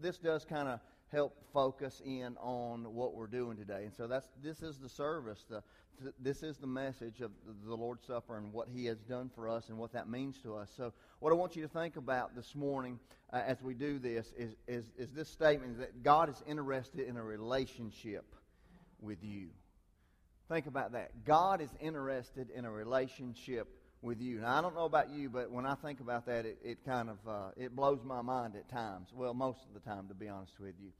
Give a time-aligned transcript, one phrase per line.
[0.00, 0.80] this does kind of
[1.10, 3.84] help focus in on what we're doing today.
[3.84, 5.44] And so that's this is the service.
[5.48, 5.62] The,
[6.02, 7.30] th- this is the message of
[7.66, 10.54] the Lord's Supper and what He has done for us and what that means to
[10.54, 10.70] us.
[10.76, 12.98] So what I want you to think about this morning
[13.32, 17.16] uh, as we do this is, is, is this statement that God is interested in
[17.16, 18.34] a relationship
[19.00, 19.48] with you.
[20.48, 21.24] Think about that.
[21.24, 23.68] God is interested in a relationship
[24.02, 24.40] with you.
[24.40, 27.08] Now, I don't know about you, but when I think about that, it, it kind
[27.10, 29.08] of uh, it blows my mind at times.
[29.12, 30.90] Well, most of the time, to be honest with you,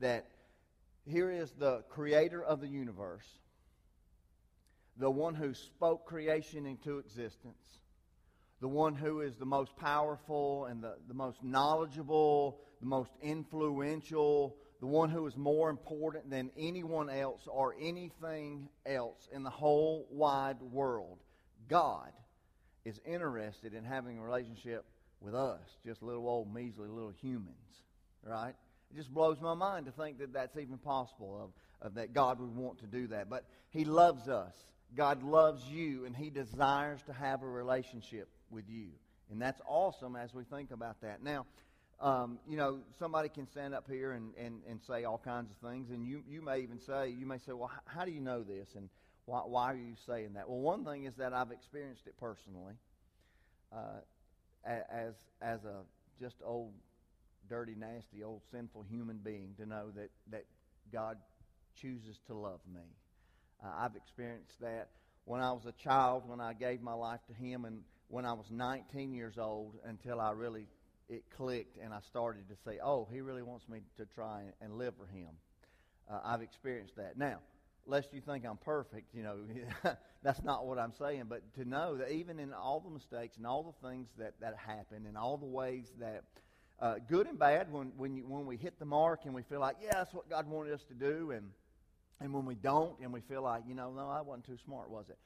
[0.00, 0.26] that
[1.04, 3.26] here is the creator of the universe,
[4.96, 7.80] the one who spoke creation into existence,
[8.60, 14.56] the one who is the most powerful and the, the most knowledgeable, the most influential,
[14.80, 20.08] the one who is more important than anyone else or anything else in the whole
[20.10, 21.18] wide world.
[21.68, 22.10] God
[22.88, 24.84] is interested in having a relationship
[25.20, 27.82] with us, just little old measly little humans,
[28.24, 28.54] right?
[28.90, 32.40] It just blows my mind to think that that's even possible of, of that God
[32.40, 33.28] would want to do that.
[33.28, 34.54] But He loves us.
[34.96, 38.88] God loves you, and He desires to have a relationship with you.
[39.30, 41.22] And that's awesome as we think about that.
[41.22, 41.44] Now,
[42.00, 45.68] um, you know, somebody can stand up here and, and, and say all kinds of
[45.68, 48.42] things, and you, you may even say, you may say, well, how do you know
[48.42, 48.68] this?
[48.76, 48.88] And
[49.28, 50.48] why, why are you saying that?
[50.48, 52.72] Well, one thing is that I've experienced it personally
[53.70, 54.00] uh,
[54.64, 55.12] as,
[55.42, 55.82] as a
[56.18, 56.72] just old,
[57.46, 60.44] dirty, nasty, old, sinful human being to know that, that
[60.90, 61.18] God
[61.78, 62.80] chooses to love me.
[63.62, 64.88] Uh, I've experienced that
[65.26, 68.32] when I was a child, when I gave my life to Him, and when I
[68.32, 70.66] was 19 years old until I really
[71.10, 74.78] it clicked and I started to say, "Oh, He really wants me to try and
[74.78, 75.28] live for Him."
[76.10, 77.18] Uh, I've experienced that.
[77.18, 77.40] Now,
[77.88, 79.36] lest you think I'm perfect, you know,
[80.22, 81.24] that's not what I'm saying.
[81.28, 84.54] But to know that even in all the mistakes and all the things that, that
[84.56, 86.24] happen and all the ways that,
[86.80, 89.58] uh, good and bad, when, when, you, when we hit the mark and we feel
[89.58, 91.50] like, yeah, that's what God wanted us to do, and,
[92.20, 94.90] and when we don't and we feel like, you know, no, I wasn't too smart,
[94.90, 95.18] was it?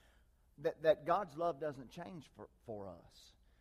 [0.63, 3.21] That, that God's love doesn't change for, for us.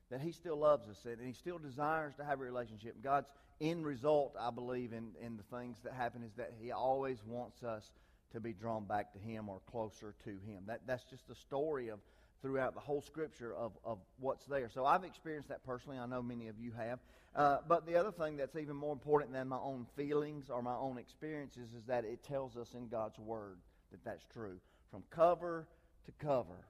[0.10, 2.96] That He still loves us and He still desires to have a relationship.
[3.04, 3.28] God's
[3.60, 7.64] end result, I believe, in, in the things that happen is that He always wants
[7.64, 7.92] us
[8.32, 10.64] to be drawn back to Him or closer to Him.
[10.68, 12.00] That, that's just the story of
[12.42, 14.70] throughout the whole Scripture of, of what's there.
[14.70, 15.98] So I've experienced that personally.
[15.98, 17.00] I know many of you have.
[17.36, 20.76] Uh, but the other thing that's even more important than my own feelings or my
[20.76, 23.58] own experiences is that it tells us in God's Word
[23.92, 24.58] that that's true.
[24.90, 25.68] From cover
[26.06, 26.66] to cover.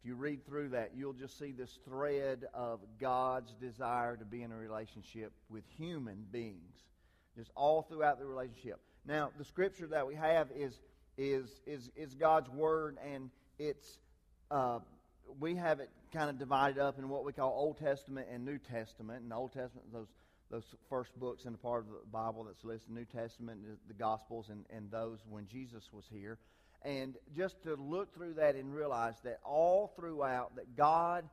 [0.00, 4.42] If you read through that, you'll just see this thread of God's desire to be
[4.42, 6.76] in a relationship with human beings.
[7.36, 8.80] Just all throughout the relationship.
[9.10, 10.72] Now, the scripture that we have is
[11.18, 13.98] is is is God's word, and it's
[14.52, 14.78] uh,
[15.40, 18.58] we have it kind of divided up in what we call Old Testament and New
[18.58, 19.22] Testament.
[19.22, 20.06] And the Old Testament, those
[20.48, 23.94] those first books in the part of the Bible that's listed, New Testament, is the
[23.94, 26.38] Gospels, and, and those when Jesus was here.
[26.82, 31.28] And just to look through that and realize that all throughout that God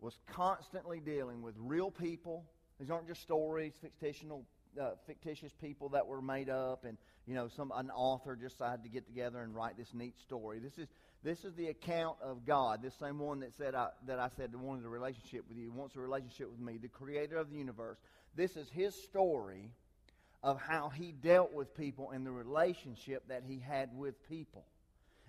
[0.00, 2.44] was constantly dealing with real people.
[2.80, 4.44] These aren't just stories, fictional
[4.80, 8.82] uh, fictitious people that were made up, and you know, some an author just decided
[8.82, 10.58] to get together and write this neat story.
[10.58, 10.88] This is
[11.22, 12.82] this is the account of God.
[12.82, 15.96] This same one that said I, that I said wanted a relationship with you, wants
[15.96, 17.98] a relationship with me, the Creator of the universe.
[18.34, 19.70] This is His story
[20.42, 24.64] of how He dealt with people and the relationship that He had with people.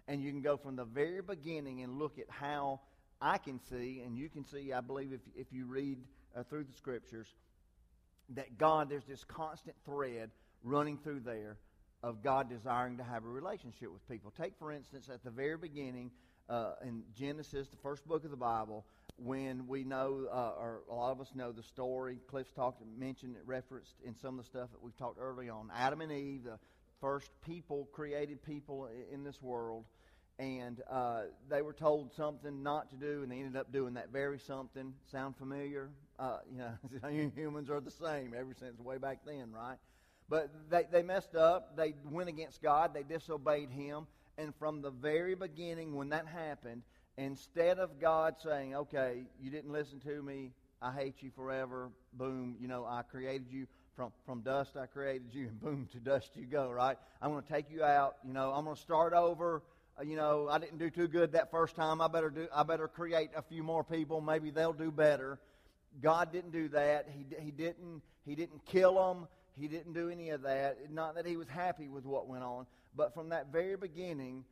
[0.08, 2.82] And you can go from the very beginning and look at how
[3.22, 6.00] I can see, and you can see, I believe, if if you read
[6.36, 7.28] uh, through the Scriptures
[8.36, 10.30] that God, there's this constant thread
[10.64, 11.58] running through there
[12.04, 14.32] of God desiring to have a relationship with people.
[14.32, 16.12] Take, for instance, at the very beginning
[16.50, 18.86] uh, in Genesis, the first book of the Bible,
[19.18, 22.20] when we know, uh, or a lot of us know the story.
[22.28, 25.70] Cliff's talked, mentioned, referenced in some of the stuff that we've talked early on.
[25.76, 26.58] Adam and Eve, the
[27.00, 29.86] first people, created people in this world,
[30.40, 34.10] and uh, they were told something not to do, and they ended up doing that
[34.12, 34.94] very something.
[35.12, 35.90] Sound familiar?
[36.22, 39.78] Uh, you know, humans are the same ever since way back then, right?
[40.30, 41.76] But they, they messed up.
[41.76, 42.94] They went against God.
[42.94, 44.06] They disobeyed Him.
[44.38, 46.84] And from the very beginning, when that happened,
[47.18, 52.56] instead of God saying, okay, you didn't listen to me, I hate you forever, boom,
[52.62, 53.66] you know, I created you
[53.96, 56.98] from, from dust, I created you, and boom, to dust you go, right?
[57.20, 59.64] I'm going to take you out, you know, I'm going to start over
[60.00, 62.00] uh, you know, I didn't do too good that first time.
[62.00, 62.48] I better do.
[62.56, 64.22] I better create a few more people.
[64.22, 65.38] Maybe they'll do better.
[66.02, 67.08] God didn't do that.
[67.16, 69.28] He he didn't he didn't kill them.
[69.60, 70.92] He didn't do any of that.
[70.92, 72.66] Not that he was happy with what went on,
[72.96, 74.46] but from that very beginning,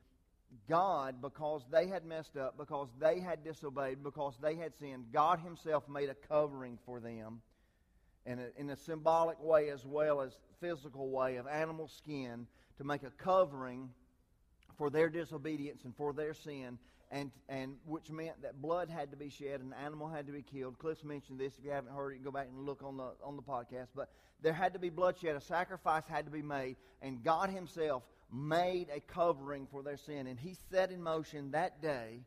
[0.67, 5.39] God, because they had messed up, because they had disobeyed, because they had sinned, God
[5.39, 7.41] Himself made a covering for them.
[8.25, 12.45] in a, in a symbolic way as well as physical way of animal skin
[12.77, 13.89] to make a covering
[14.77, 16.77] for their disobedience and for their sin,
[17.11, 20.43] and, and which meant that blood had to be shed, an animal had to be
[20.43, 20.77] killed.
[20.77, 21.53] Cliff's mentioned this.
[21.57, 23.41] If you haven't heard it, you can go back and look on the, on the
[23.41, 23.87] podcast.
[23.95, 24.09] But
[24.41, 25.35] there had to be bloodshed.
[25.35, 30.27] A sacrifice had to be made, and God Himself made a covering for their sin.
[30.27, 32.21] And He set in motion that day,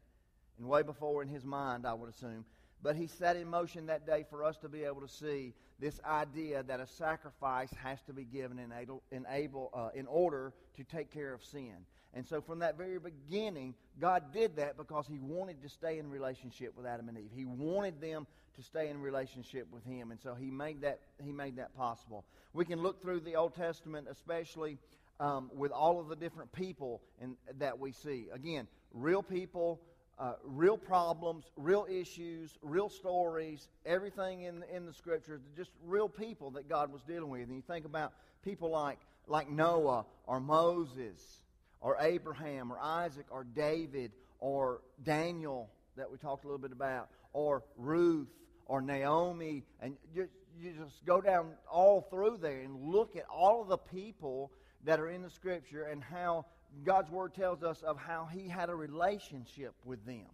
[0.59, 2.45] and way before in His mind, I would assume,
[2.83, 6.01] but He set in motion that day for us to be able to see this
[6.05, 10.53] idea that a sacrifice has to be given in, able, in, able, uh, in order
[10.77, 11.75] to take care of sin.
[12.15, 16.11] And so from that very beginning, God did that because He wanted to stay in
[16.11, 17.31] relationship with Adam and Eve.
[17.35, 18.27] He wanted them
[18.57, 20.11] to stay in relationship with Him.
[20.11, 22.25] And so He made that, he made that possible.
[22.53, 24.79] We can look through the Old Testament, especially
[25.21, 28.27] um, with all of the different people in, that we see.
[28.33, 29.81] Again, real people
[30.19, 36.51] uh, real problems, real issues, real stories, everything in, in the scriptures, just real people
[36.51, 37.43] that God was dealing with.
[37.43, 38.13] And you think about
[38.45, 41.42] people like, like Noah or Moses
[41.83, 47.09] or Abraham or Isaac or David or Daniel that we talked a little bit about
[47.33, 48.29] or Ruth
[48.67, 49.65] or Naomi.
[49.81, 53.77] And you, you just go down all through there and look at all of the
[53.77, 54.53] people
[54.85, 56.47] that are in the scripture and how
[56.85, 60.27] God's Word tells us of how He had a relationship with them.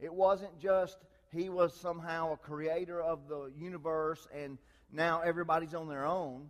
[0.00, 0.98] It wasn't just
[1.32, 4.58] He was somehow a creator of the universe and
[4.92, 6.48] now everybody's on their own.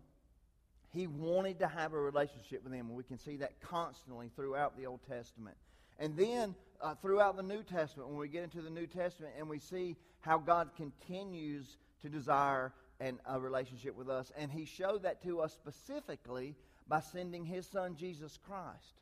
[0.90, 4.76] He wanted to have a relationship with them, and we can see that constantly throughout
[4.76, 5.56] the Old Testament.
[5.98, 9.48] And then uh, throughout the New Testament, when we get into the New Testament and
[9.48, 15.02] we see how God continues to desire an, a relationship with us, and He showed
[15.02, 16.54] that to us specifically
[16.88, 19.00] by sending his son Jesus Christ.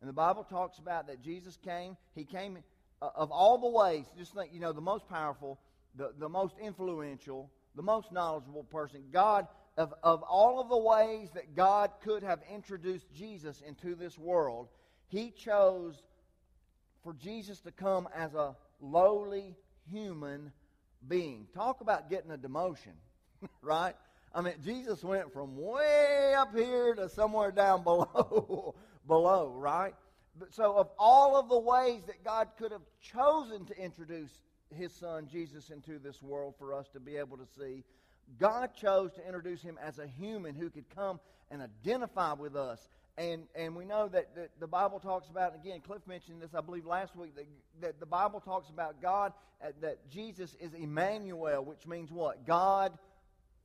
[0.00, 2.58] And the Bible talks about that Jesus came, he came
[3.02, 5.58] uh, of all the ways, just think, you know, the most powerful,
[5.96, 9.02] the, the most influential, the most knowledgeable person.
[9.12, 9.48] God,
[9.78, 14.68] of, of all of the ways that God could have introduced Jesus into this world,
[15.06, 16.02] he chose
[17.04, 19.54] for Jesus to come as a lowly
[19.90, 20.52] human
[21.06, 21.46] being.
[21.54, 22.96] Talk about getting a demotion,
[23.62, 23.94] right?
[24.34, 28.74] I mean, Jesus went from way up here to somewhere down below,
[29.06, 29.94] below, right?
[30.38, 34.40] But so, of all of the ways that God could have chosen to introduce
[34.74, 37.84] His Son Jesus into this world for us to be able to see,
[38.38, 41.20] God chose to introduce Him as a human who could come
[41.50, 42.88] and identify with us.
[43.16, 44.28] And, and we know that,
[44.60, 47.46] the Bible talks about, again, Cliff mentioned this, I believe, last week, that,
[47.80, 49.32] that the Bible talks about God,
[49.62, 52.46] uh, that Jesus is Emmanuel, which means what?
[52.46, 52.92] God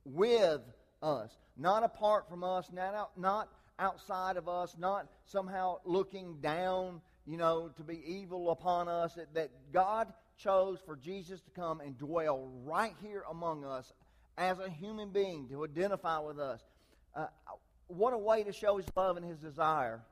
[0.04, 0.60] with
[1.02, 7.00] us, not apart from us, not, out, not outside of us, not somehow looking down,
[7.24, 9.14] you know, to be evil upon us.
[9.14, 13.92] That, that God chose for Jesus to come and dwell right here among us
[14.36, 16.60] as a human being to identify with us.
[17.14, 17.26] Uh,
[17.86, 20.02] what a way to show his love and his desire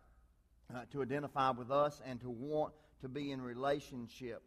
[0.75, 4.43] uh, to identify with us and to want to be in relationship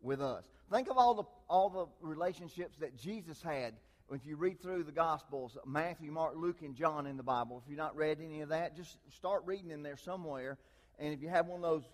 [0.00, 0.48] with us.
[0.70, 3.74] Think of all the all the relationships that Jesus had
[4.10, 7.68] if you read through the Gospels, Matthew, Mark, Luke, and John in the Bible, if
[7.68, 10.56] you've not read any of that, just start reading in there somewhere.
[10.98, 11.88] And if you have one of those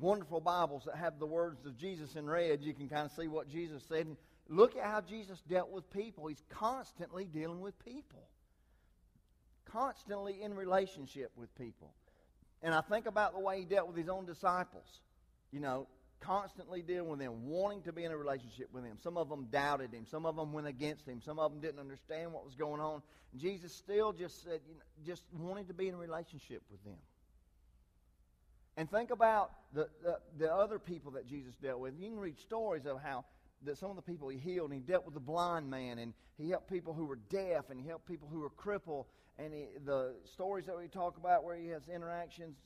[0.00, 3.28] wonderful Bibles that have the words of Jesus in red, you can kind of see
[3.28, 4.06] what Jesus said.
[4.06, 4.16] And
[4.48, 6.26] look at how Jesus dealt with people.
[6.26, 8.26] He's constantly dealing with people,
[9.70, 11.92] constantly in relationship with people.
[12.62, 15.00] And I think about the way he dealt with his own disciples.
[15.52, 15.86] You know,
[16.20, 18.96] constantly dealing with them, wanting to be in a relationship with them.
[19.02, 20.04] Some of them doubted him.
[20.06, 21.22] Some of them went against him.
[21.22, 23.02] Some of them didn't understand what was going on.
[23.32, 26.82] And Jesus still just said, you know, just wanted to be in a relationship with
[26.84, 26.98] them.
[28.76, 31.94] And think about the, the, the other people that Jesus dealt with.
[31.98, 33.24] You can read stories of how
[33.64, 36.12] that some of the people he healed, and he dealt with the blind man, and
[36.36, 39.06] he helped people who were deaf, and he helped people who were crippled.
[39.38, 42.56] And he, the stories that we talk about where he has interactions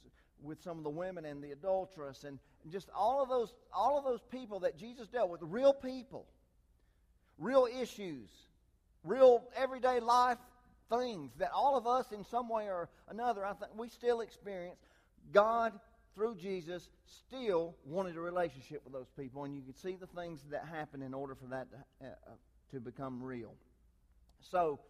[0.43, 2.39] with some of the women and the adulteress and
[2.71, 6.27] just all of those all of those people that Jesus dealt with, real people,
[7.39, 8.29] real issues,
[9.05, 10.39] real everyday life
[10.91, 14.79] things that all of us in some way or another, I think we still experience.
[15.33, 15.73] God
[16.15, 20.43] through Jesus still wanted a relationship with those people, and you can see the things
[20.51, 22.11] that happen in order for that to, uh,
[22.71, 23.55] to become real.
[24.41, 24.81] So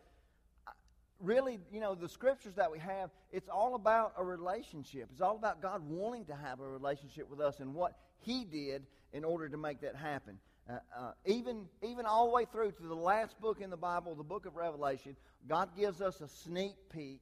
[1.21, 5.09] really, you know, the scriptures that we have, it's all about a relationship.
[5.13, 8.85] It's all about God wanting to have a relationship with us and what He did
[9.13, 10.39] in order to make that happen.
[10.69, 14.15] Uh, uh, even, even all the way through to the last book in the Bible,
[14.15, 15.17] the book of Revelation,
[15.49, 17.21] God gives us a sneak peek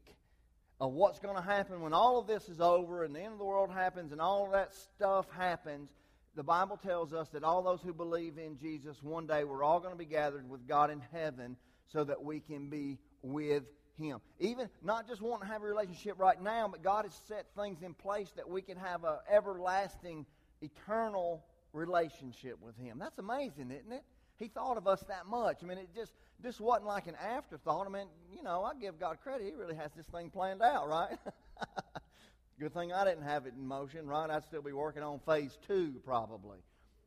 [0.80, 3.38] of what's going to happen when all of this is over and the end of
[3.38, 5.90] the world happens and all that stuff happens.
[6.36, 9.80] The Bible tells us that all those who believe in Jesus one day we're all
[9.80, 11.56] going to be gathered with God in heaven
[11.92, 13.64] so that we can be with
[13.98, 14.20] him.
[14.38, 17.82] Even not just wanting to have a relationship right now, but God has set things
[17.82, 20.24] in place that we can have an everlasting,
[20.62, 22.98] eternal relationship with Him.
[22.98, 24.02] That's amazing, isn't it?
[24.40, 25.58] He thought of us that much.
[25.62, 27.86] I mean, it just just wasn't like an afterthought.
[27.86, 29.46] I mean, you know, I give God credit.
[29.46, 31.18] He really has this thing planned out, right?
[32.58, 34.30] Good thing I didn't have it in motion, right?
[34.30, 36.58] I'd still be working on phase two, probably,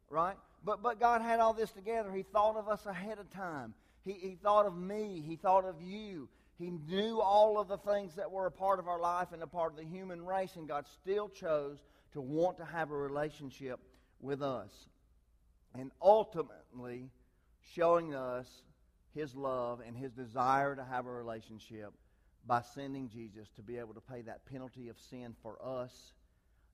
[0.10, 0.36] right?
[0.64, 2.12] But but God had all this together.
[2.12, 3.74] He thought of us ahead of time.
[4.06, 5.24] He, he thought of me.
[5.26, 6.30] He thought of you.
[6.60, 9.48] He knew all of the things that were a part of our life and a
[9.48, 11.80] part of the human race, and God still chose
[12.12, 13.80] to want to have a relationship
[14.22, 14.72] with us.
[15.74, 17.10] And ultimately,
[17.76, 18.48] showing us
[19.14, 21.94] his love and his desire to have a relationship
[22.46, 26.14] by sending Jesus to be able to pay that penalty of sin for us.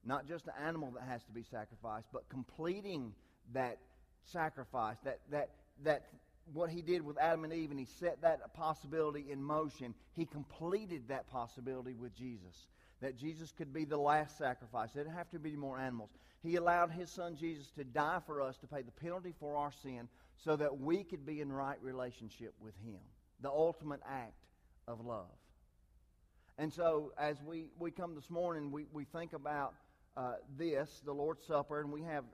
[0.04, 3.12] Not just the animal that has to be sacrificed, but completing
[3.52, 3.78] that
[4.24, 5.50] sacrifice, that, that,
[5.84, 6.06] that
[6.52, 10.24] what he did with Adam and Eve, and he set that possibility in motion, he
[10.24, 12.66] completed that possibility with Jesus.
[13.00, 14.90] That Jesus could be the last sacrifice.
[14.92, 16.10] There didn't have to be more animals.
[16.42, 19.72] He allowed his son Jesus to die for us to pay the penalty for our
[19.82, 20.08] sin
[20.44, 23.00] so that we could be in right relationship with him.
[23.40, 24.46] The ultimate act
[24.88, 25.26] of love.
[26.58, 29.74] And so, as we, we come this morning, we, we think about
[30.16, 32.24] uh, this, the Lord's Supper, and we have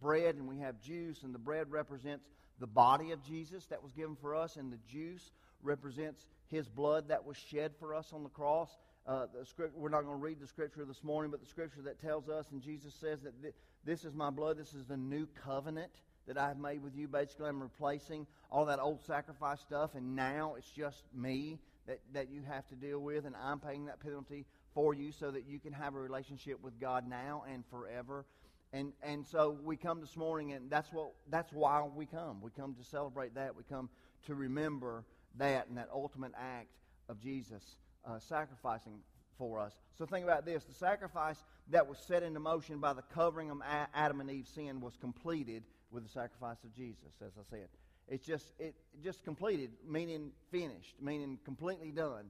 [0.00, 2.24] bread and we have juice, and the bread represents
[2.58, 5.30] the body of Jesus that was given for us, and the juice
[5.62, 8.70] represents his blood that was shed for us on the cross.
[9.06, 11.82] Uh, the script, we're not going to read the scripture this morning, but the scripture
[11.82, 14.96] that tells us, and Jesus says that th- this is my blood, this is the
[14.96, 15.92] new covenant
[16.26, 17.08] that I have made with you.
[17.08, 22.30] Basically, I'm replacing all that old sacrifice stuff, and now it's just me that, that
[22.30, 25.58] you have to deal with, and I'm paying that penalty for you so that you
[25.58, 28.24] can have a relationship with God now and forever.
[28.72, 32.42] And, and so we come this morning, and that's, what, that's why we come.
[32.42, 33.56] We come to celebrate that.
[33.56, 33.88] We come
[34.26, 35.04] to remember
[35.38, 36.68] that and that ultimate act
[37.08, 37.62] of Jesus
[38.04, 38.98] uh, sacrificing
[39.38, 39.72] for us.
[39.96, 40.64] So think about this.
[40.64, 43.58] The sacrifice that was set into motion by the covering of
[43.94, 45.62] Adam and Eve's sin was completed
[45.96, 47.68] with the sacrifice of Jesus, as I said.
[48.06, 52.26] It's just, it just completed, meaning finished, meaning completely done.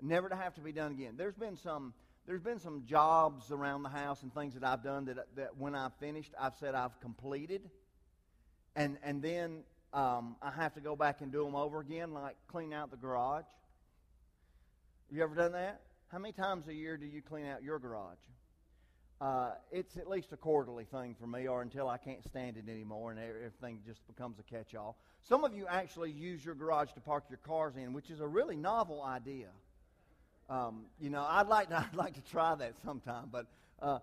[0.00, 1.14] Never to have to be done again.
[1.16, 1.92] There's been some
[2.26, 5.74] there's been some jobs around the house and things that I've done that, that when
[5.74, 7.62] I've finished, I've said I've completed.
[8.76, 12.36] And, and then um, I have to go back and do them over again, like
[12.46, 13.44] clean out the garage.
[15.08, 15.80] Have you ever done that?
[16.08, 18.18] How many times a year do you clean out your garage?
[19.20, 22.70] Uh, it's at least a quarterly thing for me, or until I can't stand it
[22.70, 24.96] anymore and everything just becomes a catch all.
[25.22, 28.26] Some of you actually use your garage to park your cars in, which is a
[28.26, 29.48] really novel idea.
[30.48, 33.46] Um, you know, I'd like to, I'd like to try that sometime, but
[33.82, 33.98] uh,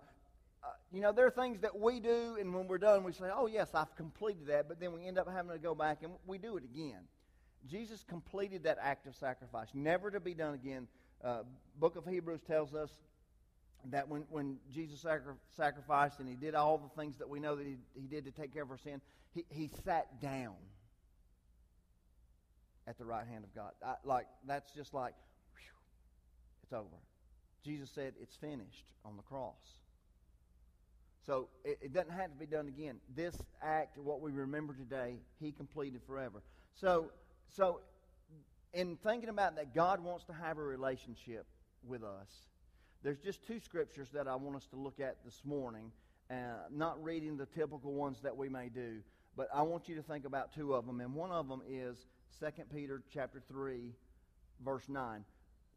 [0.62, 3.26] uh, you know, there are things that we do, and when we're done, we say,
[3.32, 6.12] "Oh yes, I've completed that," but then we end up having to go back and
[6.26, 7.00] we do it again.
[7.66, 10.86] Jesus completed that act of sacrifice, never to be done again.
[11.22, 11.40] Uh,
[11.78, 12.90] Book of Hebrews tells us
[13.86, 17.56] that when, when Jesus sacri- sacrificed and he did all the things that we know
[17.56, 19.00] that he, he did to take care of our sin,
[19.34, 20.54] he, he sat down
[22.86, 23.72] at the right hand of God.
[23.84, 25.14] I, like that's just like
[26.62, 26.86] it's over.
[27.64, 29.54] Jesus said it's finished on the cross.
[31.26, 32.96] So it, it, doesn't have to be done again.
[33.14, 36.42] This act, what we remember today, he completed forever.
[36.74, 37.10] So,
[37.54, 37.80] so
[38.72, 41.44] in thinking about that, God wants to have a relationship
[41.86, 42.28] with us.
[43.02, 45.92] There's just two scriptures that I want us to look at this morning.
[46.30, 46.34] Uh,
[46.70, 48.98] not reading the typical ones that we may do,
[49.36, 51.00] but I want you to think about two of them.
[51.00, 52.06] And one of them is
[52.40, 53.94] 2 Peter chapter 3,
[54.64, 55.24] verse 9.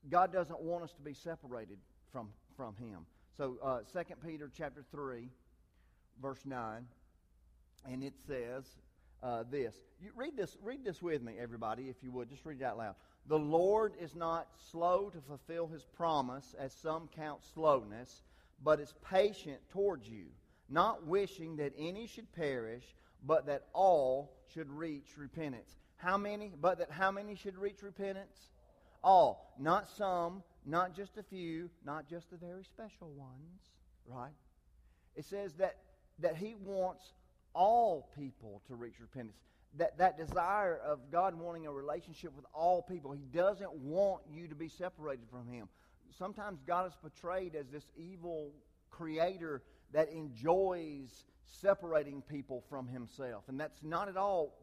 [0.10, 1.78] God doesn't want us to be separated
[2.12, 3.06] from, from Him.
[3.38, 5.30] So uh, 2 Peter chapter 3,
[6.22, 6.86] verse 9,
[7.90, 8.66] and it says
[9.24, 9.76] uh, this.
[10.02, 10.58] You read this.
[10.62, 12.30] Read this with me, everybody, if you would.
[12.30, 12.96] Just read it out loud.
[13.28, 18.22] The Lord is not slow to fulfill His promise, as some count slowness,
[18.64, 20.26] but is patient towards you,
[20.70, 22.84] not wishing that any should perish,
[23.26, 25.78] but that all should reach repentance.
[25.98, 26.52] How many?
[26.60, 28.50] But that how many should reach repentance?
[29.04, 29.54] All.
[29.60, 33.62] Not some, not just a few, not just the very special ones,
[34.08, 34.34] right?
[35.16, 35.78] It says that,
[36.20, 37.14] that he wants
[37.54, 39.38] all people to reach repentance.
[39.78, 43.14] That, that desire of God wanting a relationship with all people.
[43.14, 45.70] He doesn't want you to be separated from him.
[46.18, 48.52] Sometimes God is portrayed as this evil
[48.90, 49.64] creator
[49.94, 51.24] that enjoys
[51.62, 53.46] separating people from himself.
[53.48, 54.58] And that's not at all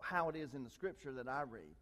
[0.00, 1.74] how it is in the scripture that I read.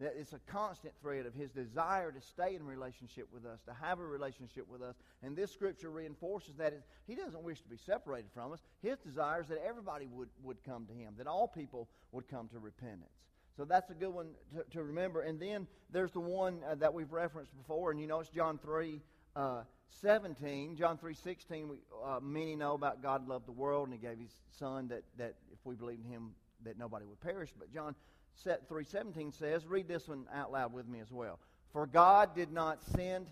[0.00, 3.72] That it's a constant thread of his desire to stay in relationship with us, to
[3.80, 4.96] have a relationship with us.
[5.22, 6.74] And this scripture reinforces that
[7.06, 8.60] he doesn't wish to be separated from us.
[8.82, 12.48] His desire is that everybody would, would come to him, that all people would come
[12.48, 13.12] to repentance.
[13.56, 15.20] So that's a good one to, to remember.
[15.20, 18.58] And then there's the one uh, that we've referenced before, and you know it's John
[18.58, 19.00] 3
[19.36, 19.62] uh,
[20.00, 20.76] 17.
[20.76, 24.18] John 3 16, we, uh, many know about God loved the world, and he gave
[24.18, 26.30] his son that, that if we believe in him,
[26.64, 27.50] that nobody would perish.
[27.58, 27.94] But John
[28.42, 31.38] 3 17 says, read this one out loud with me as well.
[31.72, 33.26] For God did not send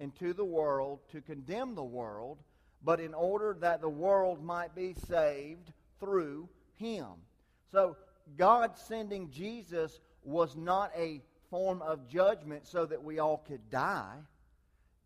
[0.00, 2.38] into the world to condemn the world,
[2.82, 7.06] but in order that the world might be saved through him.
[7.70, 7.96] So
[8.36, 14.16] God sending Jesus was not a form of judgment so that we all could die.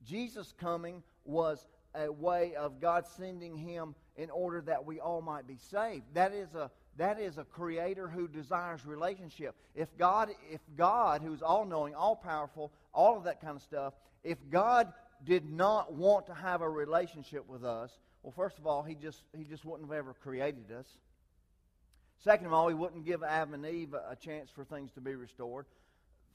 [0.05, 5.47] Jesus coming was a way of God sending him in order that we all might
[5.47, 6.05] be saved.
[6.15, 9.55] That is a that is a creator who desires relationship.
[9.75, 13.95] If God if God who's all knowing, all powerful, all of that kind of stuff,
[14.25, 14.93] if God
[15.25, 17.91] did not want to have a relationship with us,
[18.23, 20.87] well first of all, he just he just wouldn't have ever created us.
[22.19, 25.15] Second of all, he wouldn't give Adam and Eve a chance for things to be
[25.15, 25.67] restored.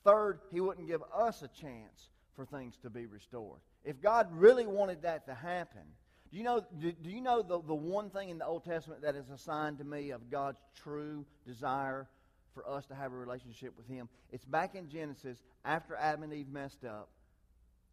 [0.03, 3.59] Third, he wouldn't give us a chance for things to be restored.
[3.83, 5.81] If God really wanted that to happen,
[6.31, 9.01] do you know, do, do, you know the, the one thing in the Old Testament
[9.01, 12.07] that is assigned to me of God's true desire
[12.53, 14.07] for us to have a relationship with Him?
[14.31, 17.09] It's back in Genesis after Adam and Eve messed up,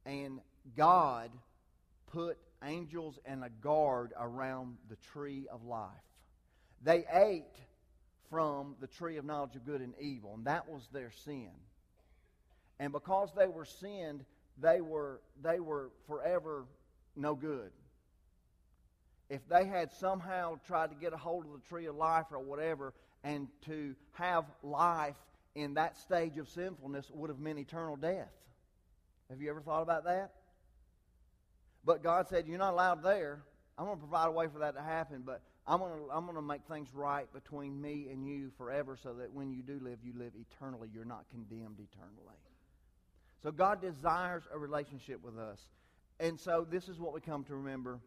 [0.07, 0.41] and
[0.77, 1.31] God
[2.13, 5.91] put angels and a guard around the tree of life.
[6.83, 7.57] They ate
[8.31, 11.51] from the tree of knowledge of good and evil, and that was their sin.
[12.79, 14.25] And because they were sinned,
[14.61, 16.67] they were, they were forever
[17.17, 17.73] no good.
[19.31, 22.39] If they had somehow tried to get a hold of the tree of life or
[22.39, 22.95] whatever,
[23.25, 25.17] and to have life
[25.55, 28.33] in that stage of sinfulness would have meant eternal death.
[29.29, 30.33] Have you ever thought about that?
[31.85, 33.43] But God said, You're not allowed there.
[33.77, 36.25] I'm going to provide a way for that to happen, but I'm going to I'm
[36.25, 39.79] going to make things right between me and you forever so that when you do
[39.83, 40.89] live, you live eternally.
[40.93, 42.39] You're not condemned eternally.
[43.43, 45.61] So God desires a relationship with us.
[46.19, 48.01] And so this is what we come to remember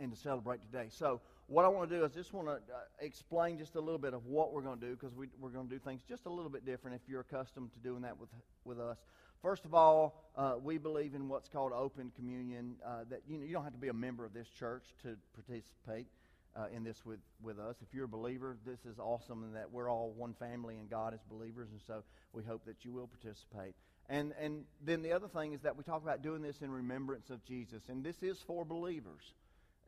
[0.00, 0.88] and to celebrate today.
[0.90, 3.98] So what I want to do is just want to uh, explain just a little
[3.98, 6.26] bit of what we're going to do because we, we're going to do things just
[6.26, 8.28] a little bit different if you're accustomed to doing that with,
[8.64, 8.98] with us.
[9.40, 12.74] First of all, uh, we believe in what's called open communion.
[12.84, 15.16] Uh, that you, know, you don't have to be a member of this church to
[15.34, 16.08] participate
[16.56, 17.76] uh, in this with, with us.
[17.82, 21.14] If you're a believer, this is awesome and that we're all one family and God
[21.14, 23.74] is believers, and so we hope that you will participate.
[24.08, 27.30] And, and then the other thing is that we talk about doing this in remembrance
[27.30, 29.34] of Jesus, and this is for believers.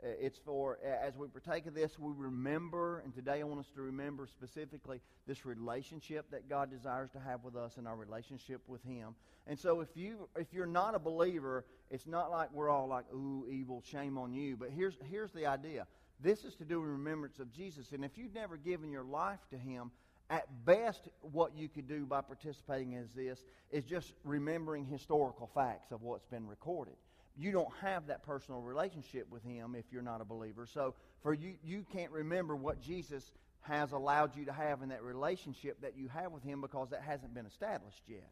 [0.03, 3.71] Uh, it's for, as we partake of this, we remember, and today I want us
[3.75, 8.63] to remember specifically this relationship that God desires to have with us and our relationship
[8.67, 9.15] with Him.
[9.47, 13.05] And so if, you, if you're not a believer, it's not like we're all like,
[13.13, 14.57] ooh, evil, shame on you.
[14.57, 15.87] But here's, here's the idea
[16.23, 17.93] this is to do in remembrance of Jesus.
[17.93, 19.91] And if you've never given your life to Him,
[20.31, 25.91] at best, what you could do by participating in this is just remembering historical facts
[25.91, 26.95] of what's been recorded.
[27.37, 30.67] You don't have that personal relationship with Him if you're not a believer.
[30.67, 35.03] So, for you, you can't remember what Jesus has allowed you to have in that
[35.03, 38.31] relationship that you have with Him because that hasn't been established yet.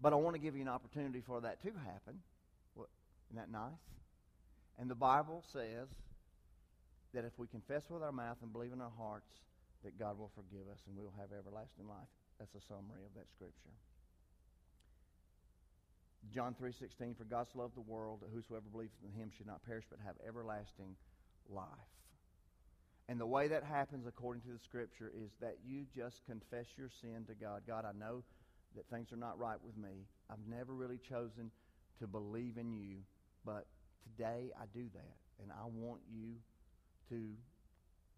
[0.00, 2.20] But I want to give you an opportunity for that to happen.
[2.74, 2.88] What,
[3.30, 3.72] isn't that nice?
[4.78, 5.88] And the Bible says
[7.14, 9.30] that if we confess with our mouth and believe in our hearts
[9.84, 12.10] that God will forgive us and we'll have everlasting life.
[12.38, 13.74] That's a summary of that scripture.
[16.32, 19.62] John 3:16 For God so loved the world that whosoever believes in him should not
[19.62, 20.96] perish but have everlasting
[21.48, 21.66] life.
[23.08, 26.90] And the way that happens according to the scripture is that you just confess your
[27.00, 27.62] sin to God.
[27.66, 28.22] God, I know
[28.76, 30.06] that things are not right with me.
[30.28, 31.50] I've never really chosen
[32.00, 32.98] to believe in you,
[33.46, 33.66] but
[34.02, 36.34] today I do that and I want you
[37.08, 37.30] to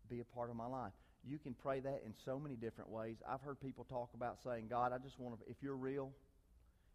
[0.08, 0.92] be a part of my life.
[1.22, 3.16] You can pray that in so many different ways.
[3.28, 6.12] I've heard people talk about saying, God, I just want to, if you're real,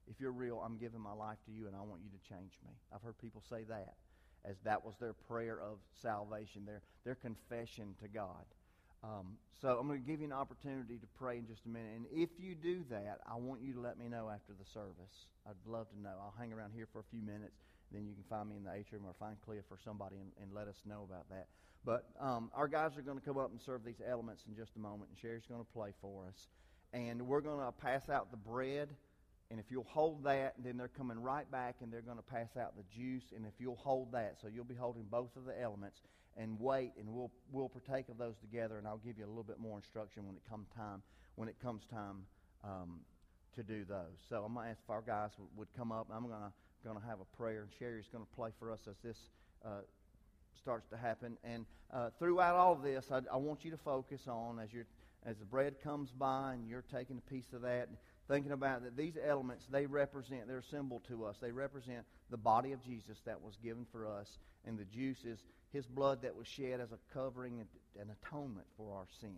[0.07, 2.53] if you're real, I'm giving my life to you and I want you to change
[2.63, 2.71] me.
[2.93, 3.95] I've heard people say that
[4.47, 8.45] as that was their prayer of salvation, their, their confession to God.
[9.03, 11.91] Um, so I'm going to give you an opportunity to pray in just a minute.
[11.95, 15.27] And if you do that, I want you to let me know after the service.
[15.47, 16.13] I'd love to know.
[16.21, 17.57] I'll hang around here for a few minutes.
[17.91, 20.53] Then you can find me in the atrium or find Cliff or somebody and, and
[20.53, 21.47] let us know about that.
[21.85, 24.75] But um, our guys are going to come up and serve these elements in just
[24.75, 26.47] a moment, and Sherry's going to play for us.
[26.93, 28.89] And we're going to pass out the bread.
[29.51, 32.57] And if you'll hold that, then they're coming right back and they're going to pass
[32.59, 33.25] out the juice.
[33.35, 36.01] And if you'll hold that, so you'll be holding both of the elements
[36.37, 38.77] and wait, and we'll we'll partake of those together.
[38.77, 41.01] And I'll give you a little bit more instruction when it comes time
[41.35, 42.23] when it comes time
[42.63, 42.99] um,
[43.55, 44.17] to do those.
[44.29, 46.07] So I'm going to ask if our guys would, would come up.
[46.11, 46.51] I'm going to
[46.83, 49.17] going to have a prayer, and Sherry's going to play for us as this
[49.65, 49.81] uh,
[50.55, 51.37] starts to happen.
[51.43, 54.85] And uh, throughout all of this, I, I, want you to focus on as you're
[55.25, 57.89] as the bread comes by and you're taking a piece of that,
[58.27, 61.37] thinking about that these elements, they represent, they're a symbol to us.
[61.41, 65.39] They represent the body of Jesus that was given for us, and the juice is
[65.71, 67.67] his blood that was shed as a covering and
[68.01, 69.37] an atonement for our sin.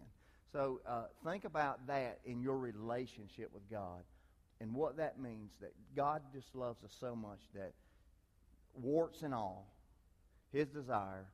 [0.51, 4.03] So uh, think about that in your relationship with God
[4.61, 7.73] and what that means that God just loves us so much that
[8.73, 9.67] warts and all,
[10.51, 11.25] his desire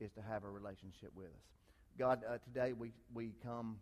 [0.00, 1.44] is to have a relationship with us.
[1.98, 3.76] God, uh, today we, we come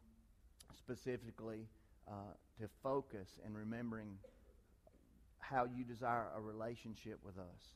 [0.76, 1.66] specifically
[2.08, 4.18] uh, to focus and remembering
[5.38, 7.74] how you desire a relationship with us.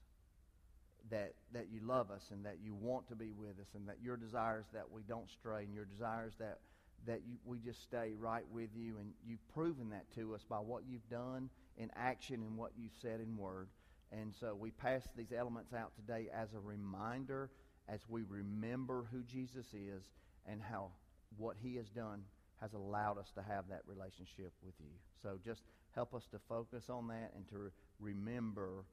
[1.10, 3.98] That, that you love us and that you want to be with us and that
[4.02, 6.60] your desires that we don't stray and your desires that,
[7.06, 10.56] that you, we just stay right with you and you've proven that to us by
[10.56, 13.68] what you've done in action and what you've said in word.
[14.12, 17.50] And so we pass these elements out today as a reminder
[17.86, 20.04] as we remember who Jesus is
[20.46, 20.88] and how
[21.36, 22.22] what he has done
[22.64, 24.88] has allowed us to have that relationship with you.
[25.22, 25.60] So just
[25.94, 28.86] help us to focus on that and to re- remember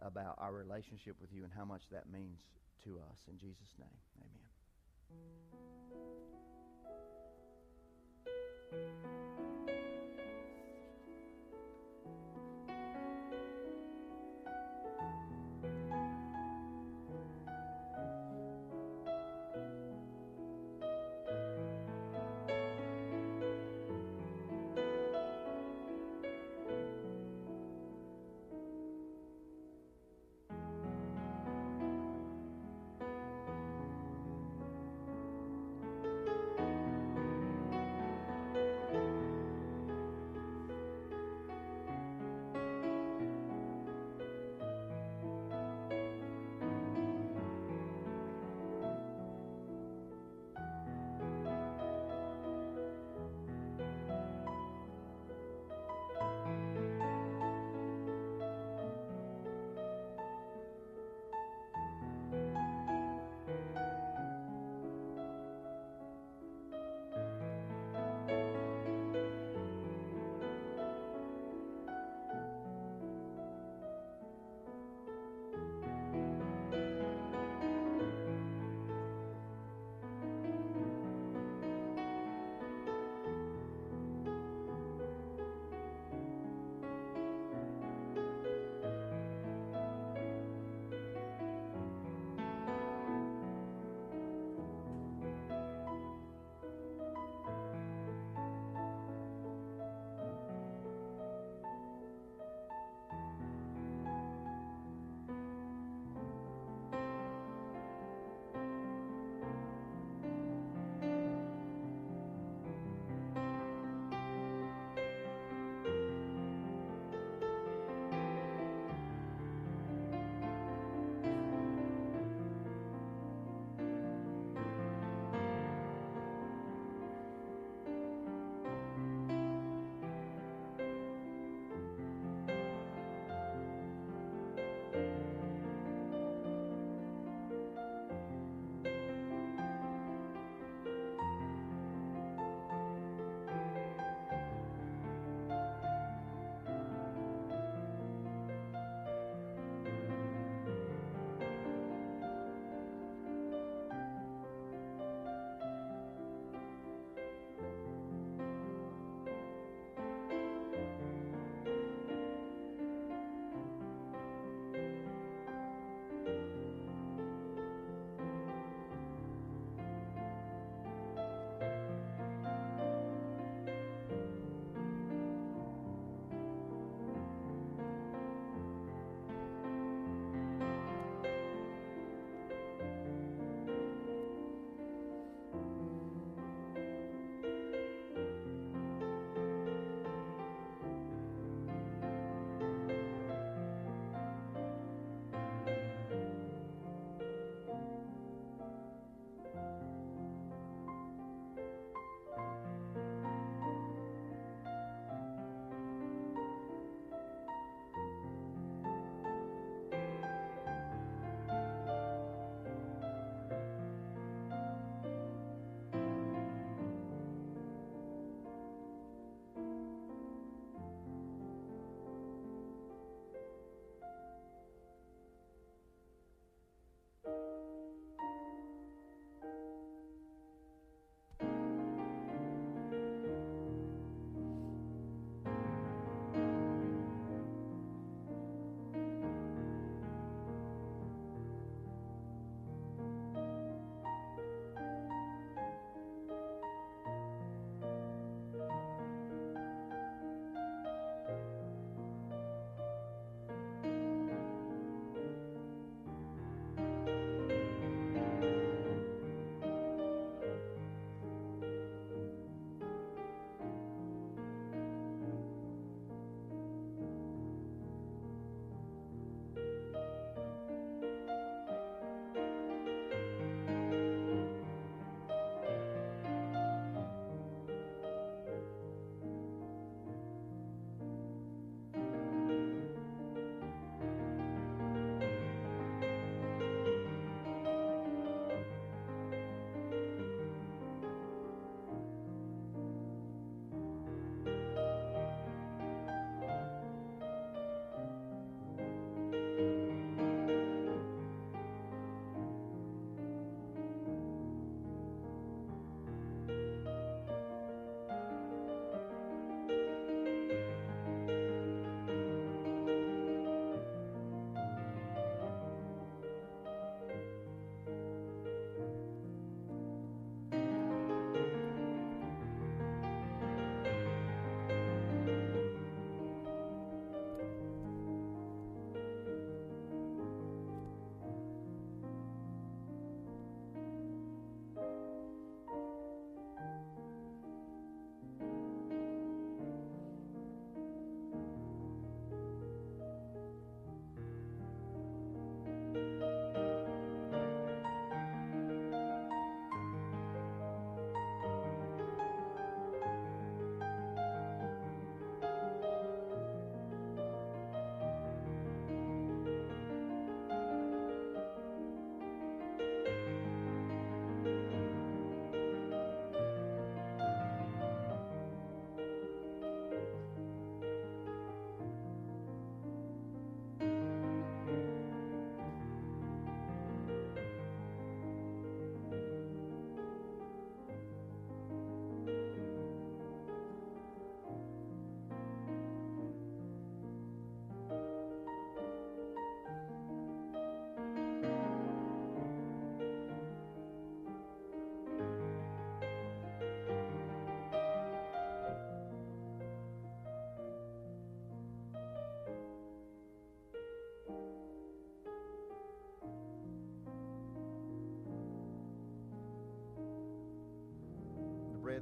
[0.00, 2.40] about our relationship with you and how much that means
[2.84, 3.18] to us.
[3.30, 3.88] In Jesus' name,
[8.72, 9.19] amen.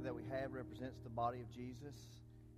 [0.03, 1.95] That we have represents the body of Jesus.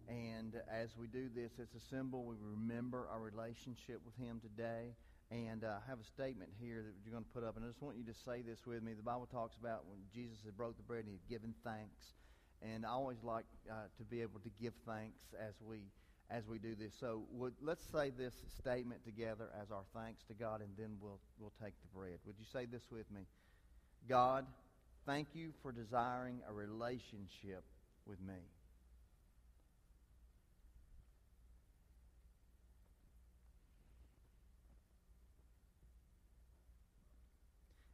[0.08, 2.24] And as we do this, it's a symbol.
[2.24, 4.94] We remember our relationship with Him today.
[5.32, 7.56] And uh, I have a statement here that you're going to put up.
[7.56, 8.94] And I just want you to say this with me.
[8.94, 12.14] The Bible talks about when Jesus had broke the bread and he had given thanks.
[12.62, 15.80] And I always like uh, to be able to give thanks as we
[16.30, 16.94] as we do this.
[16.98, 21.20] So would, let's say this statement together as our thanks to God, and then we'll
[21.40, 22.20] we'll take the bread.
[22.26, 23.22] Would you say this with me?
[24.08, 24.46] God,
[25.06, 27.64] thank you for desiring a relationship
[28.06, 28.42] with me.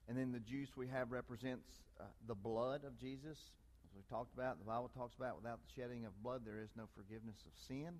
[0.07, 1.67] And then the juice we have represents
[1.99, 3.37] uh, the blood of Jesus.
[3.83, 6.69] As we talked about, the Bible talks about without the shedding of blood, there is
[6.77, 7.99] no forgiveness of sin.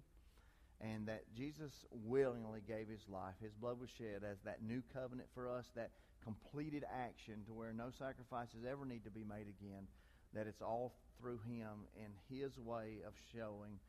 [0.80, 3.34] And that Jesus willingly gave his life.
[3.42, 5.92] His blood was shed as that new covenant for us, that
[6.28, 9.88] completed action to where no sacrifices ever need to be made again.
[10.34, 13.80] That it's all through him and his way of showing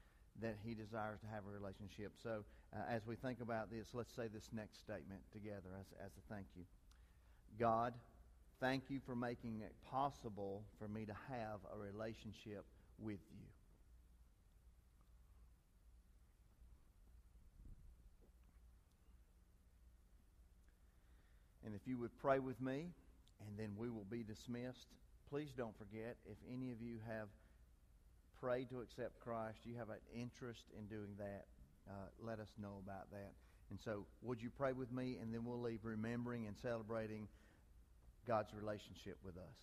[0.41, 2.13] that he desires to have a relationship.
[2.23, 6.13] So uh, as we think about this, let's say this next statement together as, as
[6.15, 6.63] a thank you.
[7.59, 7.93] God,
[8.61, 12.65] thank you for making it possible for me to have a relationship
[13.01, 13.48] with you.
[21.69, 22.87] And if you would pray with me,
[23.47, 24.87] and then we will be dismissed.
[25.29, 27.29] Please don't forget, if any of you have
[28.41, 31.45] prayed to accept Christ, you have an interest in doing that,
[31.87, 33.33] uh, let us know about that.
[33.69, 37.29] And so, would you pray with me, and then we'll leave remembering and celebrating
[38.27, 39.55] God's relationship with us.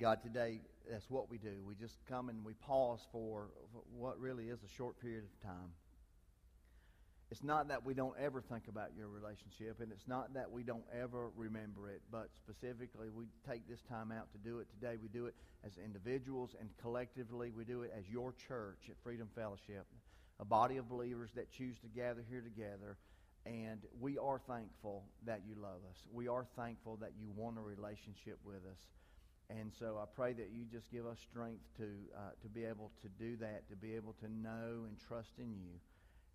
[0.00, 1.62] God, today, that's what we do.
[1.66, 3.48] We just come and we pause for
[3.94, 5.72] what really is a short period of time.
[7.30, 10.62] It's not that we don't ever think about your relationship, and it's not that we
[10.62, 14.96] don't ever remember it, but specifically, we take this time out to do it today.
[15.00, 15.34] We do it
[15.64, 19.86] as individuals, and collectively, we do it as your church at Freedom Fellowship,
[20.38, 22.96] a body of believers that choose to gather here together
[23.46, 25.98] and we are thankful that you love us.
[26.12, 28.80] We are thankful that you want a relationship with us.
[29.48, 31.84] And so I pray that you just give us strength to,
[32.16, 35.54] uh, to be able to do that, to be able to know and trust in
[35.54, 35.78] you.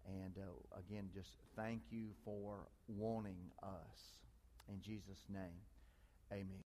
[0.06, 4.20] And uh, again, just thank you for wanting us.
[4.68, 5.62] In Jesus' name,
[6.32, 6.60] amen.